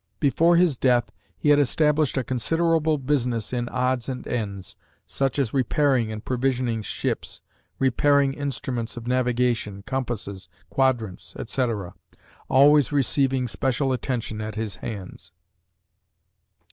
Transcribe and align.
Before 0.19 0.55
his 0.55 0.77
death 0.77 1.11
he 1.37 1.49
had 1.49 1.59
established 1.59 2.17
a 2.17 2.23
considerable 2.23 2.97
business 2.97 3.53
in 3.53 3.69
odds 3.69 4.09
and 4.09 4.25
ends, 4.27 4.75
such 5.05 5.37
as 5.37 5.53
repairing 5.53 6.11
and 6.11 6.25
provisioning 6.25 6.81
ships; 6.81 7.43
repairing 7.77 8.33
instruments 8.33 8.97
of 8.97 9.05
navigation, 9.05 9.83
compasses, 9.85 10.49
quadrants, 10.71 11.35
etc., 11.37 11.93
always 12.49 12.91
receiving 12.91 13.47
special 13.47 13.93
attention 13.93 14.41
at 14.41 14.55
his 14.55 14.77
hands. 14.77 15.33